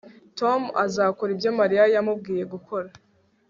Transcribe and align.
Tom 0.39 0.61
azakora 0.85 1.29
ibyo 1.35 1.51
Mariya 1.59 1.83
yamubwiye 1.93 2.43
gukora 2.53 2.87